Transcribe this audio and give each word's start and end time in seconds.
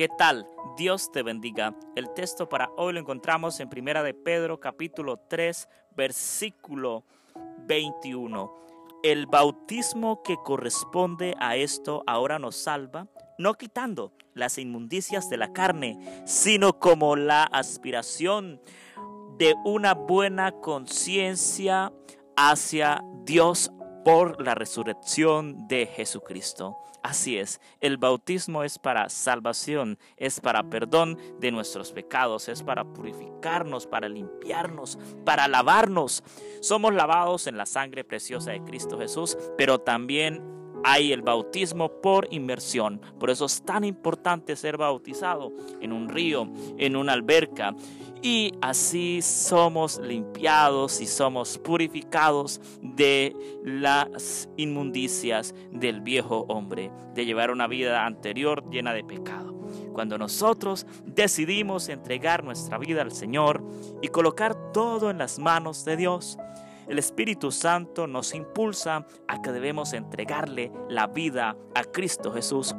¿Qué 0.00 0.08
tal? 0.08 0.46
Dios 0.78 1.12
te 1.12 1.22
bendiga. 1.22 1.74
El 1.94 2.08
texto 2.14 2.48
para 2.48 2.70
hoy 2.78 2.94
lo 2.94 3.00
encontramos 3.00 3.60
en 3.60 3.68
Primera 3.68 4.02
de 4.02 4.14
Pedro 4.14 4.58
capítulo 4.58 5.18
3 5.28 5.68
versículo 5.94 7.04
21. 7.66 8.50
El 9.02 9.26
bautismo 9.26 10.22
que 10.22 10.38
corresponde 10.42 11.34
a 11.38 11.56
esto 11.56 12.02
ahora 12.06 12.38
nos 12.38 12.56
salva, 12.56 13.08
no 13.36 13.52
quitando 13.52 14.14
las 14.32 14.56
inmundicias 14.56 15.28
de 15.28 15.36
la 15.36 15.52
carne, 15.52 15.98
sino 16.24 16.78
como 16.78 17.14
la 17.14 17.42
aspiración 17.42 18.58
de 19.36 19.54
una 19.66 19.92
buena 19.92 20.50
conciencia 20.62 21.92
hacia 22.38 23.04
Dios 23.26 23.70
por 24.04 24.42
la 24.42 24.54
resurrección 24.54 25.68
de 25.68 25.86
Jesucristo. 25.86 26.76
Así 27.02 27.38
es, 27.38 27.60
el 27.80 27.96
bautismo 27.96 28.62
es 28.62 28.78
para 28.78 29.08
salvación, 29.08 29.98
es 30.18 30.40
para 30.40 30.64
perdón 30.64 31.18
de 31.38 31.50
nuestros 31.50 31.92
pecados, 31.92 32.48
es 32.48 32.62
para 32.62 32.84
purificarnos, 32.84 33.86
para 33.86 34.08
limpiarnos, 34.08 34.98
para 35.24 35.48
lavarnos. 35.48 36.22
Somos 36.60 36.92
lavados 36.92 37.46
en 37.46 37.56
la 37.56 37.64
sangre 37.64 38.04
preciosa 38.04 38.50
de 38.50 38.62
Cristo 38.62 38.98
Jesús, 38.98 39.38
pero 39.56 39.78
también 39.78 40.59
hay 40.84 41.12
el 41.12 41.22
bautismo 41.22 42.00
por 42.00 42.28
inmersión. 42.30 43.00
Por 43.18 43.30
eso 43.30 43.46
es 43.46 43.62
tan 43.62 43.84
importante 43.84 44.56
ser 44.56 44.76
bautizado 44.76 45.52
en 45.80 45.92
un 45.92 46.08
río, 46.08 46.48
en 46.78 46.96
una 46.96 47.12
alberca. 47.12 47.74
Y 48.22 48.52
así 48.60 49.22
somos 49.22 49.98
limpiados 49.98 51.00
y 51.00 51.06
somos 51.06 51.56
purificados 51.58 52.60
de 52.82 53.34
las 53.64 54.48
inmundicias 54.56 55.54
del 55.70 56.02
viejo 56.02 56.44
hombre, 56.48 56.90
de 57.14 57.24
llevar 57.24 57.50
una 57.50 57.66
vida 57.66 58.04
anterior 58.04 58.68
llena 58.70 58.92
de 58.92 59.04
pecado. 59.04 59.54
Cuando 59.92 60.18
nosotros 60.18 60.86
decidimos 61.04 61.88
entregar 61.88 62.44
nuestra 62.44 62.78
vida 62.78 63.02
al 63.02 63.12
Señor 63.12 63.64
y 64.02 64.08
colocar 64.08 64.72
todo 64.72 65.10
en 65.10 65.18
las 65.18 65.38
manos 65.38 65.84
de 65.84 65.96
Dios, 65.96 66.38
el 66.90 66.98
Espíritu 66.98 67.50
Santo 67.50 68.06
nos 68.06 68.34
impulsa 68.34 69.06
a 69.28 69.40
que 69.40 69.52
debemos 69.52 69.92
entregarle 69.92 70.72
la 70.88 71.06
vida 71.06 71.56
a 71.74 71.84
Cristo 71.84 72.32
Jesús 72.32 72.74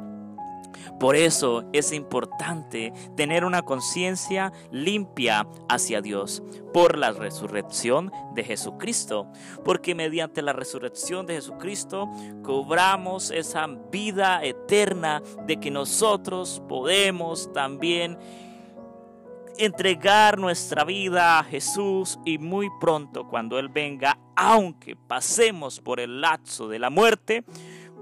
por 0.98 1.16
eso 1.16 1.64
es 1.72 1.92
importante 1.92 2.92
tener 3.16 3.44
una 3.44 3.62
conciencia 3.62 4.52
limpia 4.70 5.46
hacia 5.68 6.00
Dios 6.00 6.42
por 6.72 6.96
la 6.96 7.12
resurrección 7.12 8.12
de 8.34 8.44
Jesucristo. 8.44 9.26
Porque 9.64 9.94
mediante 9.94 10.42
la 10.42 10.52
resurrección 10.52 11.26
de 11.26 11.34
Jesucristo 11.34 12.08
cobramos 12.42 13.30
esa 13.30 13.66
vida 13.90 14.44
eterna 14.44 15.22
de 15.46 15.56
que 15.58 15.70
nosotros 15.70 16.62
podemos 16.68 17.52
también 17.52 18.18
entregar 19.58 20.38
nuestra 20.38 20.84
vida 20.84 21.38
a 21.38 21.44
Jesús 21.44 22.18
y 22.24 22.38
muy 22.38 22.68
pronto 22.80 23.28
cuando 23.28 23.58
Él 23.58 23.68
venga, 23.68 24.18
aunque 24.36 24.96
pasemos 24.96 25.80
por 25.80 26.00
el 26.00 26.20
lapso 26.20 26.68
de 26.68 26.78
la 26.78 26.90
muerte, 26.90 27.44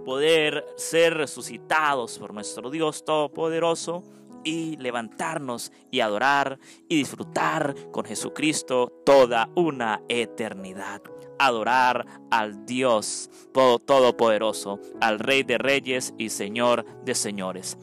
poder 0.05 0.65
ser 0.77 1.15
resucitados 1.15 2.19
por 2.19 2.33
nuestro 2.33 2.70
Dios 2.70 3.05
Todopoderoso 3.05 4.03
y 4.45 4.77
levantarnos 4.79 5.73
y 5.91 6.01
adorar 6.01 6.59
y 6.89 6.97
disfrutar 6.97 7.75
con 7.91 8.05
Jesucristo 8.05 8.92
toda 9.05 9.51
una 9.55 10.03
eternidad. 10.09 11.03
Adorar 11.39 12.07
al 12.31 12.67
Dios 12.67 13.31
Todopoderoso, 13.53 14.79
al 15.01 15.19
Rey 15.19 15.42
de 15.42 15.59
Reyes 15.59 16.14
y 16.19 16.29
Señor 16.29 16.85
de 17.05 17.14
Señores. 17.14 17.79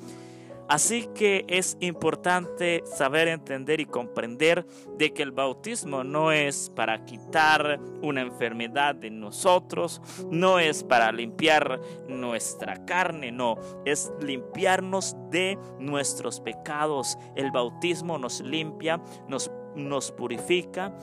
Así 0.67 1.07
que 1.15 1.45
es 1.47 1.77
importante 1.79 2.83
saber 2.85 3.29
entender 3.29 3.79
y 3.79 3.85
comprender 3.85 4.65
de 4.97 5.13
que 5.13 5.23
el 5.23 5.31
bautismo 5.31 6.03
no 6.03 6.31
es 6.31 6.69
para 6.75 7.05
quitar 7.05 7.79
una 8.01 8.21
enfermedad 8.21 8.93
de 8.95 9.09
nosotros, 9.09 10.01
no 10.29 10.59
es 10.59 10.83
para 10.83 11.11
limpiar 11.11 11.79
nuestra 12.09 12.85
carne, 12.85 13.31
no, 13.31 13.57
es 13.85 14.11
limpiarnos 14.21 15.15
de 15.29 15.57
nuestros 15.79 16.41
pecados. 16.41 17.17
El 17.35 17.51
bautismo 17.51 18.17
nos 18.17 18.41
limpia, 18.41 19.01
nos, 19.29 19.49
nos 19.75 20.11
purifica 20.11 20.93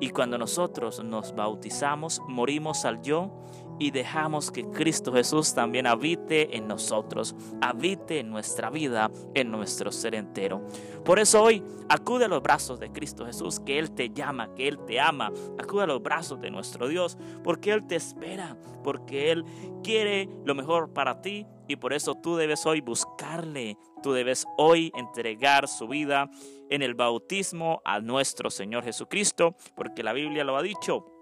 y 0.00 0.10
cuando 0.10 0.38
nosotros 0.38 1.02
nos 1.02 1.34
bautizamos, 1.34 2.20
morimos 2.28 2.84
al 2.84 3.02
yo 3.02 3.30
y 3.78 3.90
dejamos 3.90 4.50
que 4.50 4.64
Cristo 4.70 5.12
Jesús 5.12 5.54
también 5.54 5.86
habite 5.86 6.56
en 6.56 6.68
nosotros, 6.68 7.34
habite 7.60 8.20
en 8.20 8.30
nuestra 8.30 8.70
vida, 8.70 9.10
en 9.34 9.50
nuestro 9.50 9.90
ser 9.90 10.14
entero. 10.14 10.62
Por 11.04 11.18
eso 11.18 11.42
hoy 11.42 11.62
acude 11.88 12.26
a 12.26 12.28
los 12.28 12.42
brazos 12.42 12.78
de 12.78 12.90
Cristo 12.92 13.26
Jesús, 13.26 13.60
que 13.60 13.78
Él 13.78 13.90
te 13.92 14.10
llama, 14.10 14.54
que 14.54 14.68
Él 14.68 14.78
te 14.86 15.00
ama. 15.00 15.32
Acude 15.58 15.84
a 15.84 15.86
los 15.86 16.02
brazos 16.02 16.40
de 16.40 16.50
nuestro 16.50 16.88
Dios, 16.88 17.18
porque 17.42 17.72
Él 17.72 17.86
te 17.86 17.96
espera, 17.96 18.56
porque 18.82 19.32
Él 19.32 19.44
quiere 19.82 20.28
lo 20.44 20.54
mejor 20.54 20.92
para 20.92 21.20
ti 21.20 21.46
y 21.68 21.76
por 21.76 21.92
eso 21.92 22.14
tú 22.14 22.36
debes 22.36 22.66
hoy 22.66 22.80
buscarle, 22.80 23.76
tú 24.02 24.12
debes 24.12 24.46
hoy 24.56 24.92
entregar 24.94 25.68
su 25.68 25.88
vida 25.88 26.30
en 26.70 26.82
el 26.82 26.94
bautismo 26.94 27.80
a 27.84 28.00
nuestro 28.00 28.50
Señor 28.50 28.84
Jesucristo, 28.84 29.54
porque 29.74 30.02
la 30.02 30.12
Biblia 30.12 30.44
lo 30.44 30.56
ha 30.56 30.62
dicho 30.62 31.14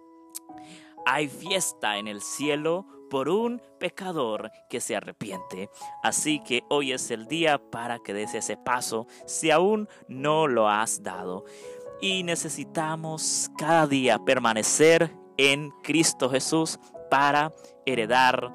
hay 1.06 1.28
fiesta 1.28 1.98
en 1.98 2.08
el 2.08 2.20
cielo 2.20 2.86
por 3.10 3.28
un 3.28 3.60
pecador 3.78 4.50
que 4.70 4.80
se 4.80 4.97
arrepiente. 4.97 5.69
Así 6.03 6.41
que 6.41 6.62
hoy 6.70 6.92
es 6.92 7.10
el 7.10 7.26
día 7.26 7.59
para 7.59 7.98
que 7.98 8.14
des 8.14 8.34
ese 8.34 8.56
paso 8.56 9.06
si 9.26 9.50
aún 9.50 9.88
no 10.09 10.47
lo 10.47 10.69
has 10.69 11.03
dado. 11.03 11.44
Y 12.00 12.22
necesitamos 12.22 13.50
cada 13.56 13.86
día 13.86 14.19
permanecer 14.19 15.14
en 15.36 15.70
Cristo 15.82 16.30
Jesús 16.30 16.78
para 17.10 17.53
heredar 17.84 18.53